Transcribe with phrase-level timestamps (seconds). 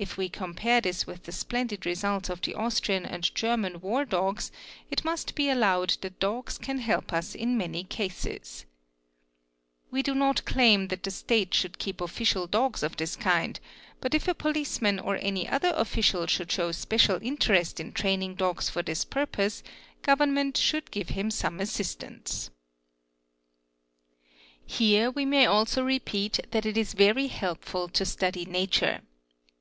[0.00, 4.06] If we / compare this with the splendid results of the Austrian and German war
[4.10, 4.50] i logs,
[4.90, 8.64] it must be allowed that dogs can help usin many cases.
[9.90, 13.60] We do 7 lot claim that the state should keep official dogs of this kind,
[14.00, 18.36] but if a | policeman or any other ofticial should show special interest in training
[18.36, 19.62] dogs for this purpose,
[20.00, 22.48] Government should give him some assistance
[24.64, 29.02] 66 16?) 'Here we may also repeat that it is very helpful to study nature.